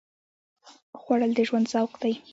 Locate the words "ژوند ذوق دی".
1.47-2.13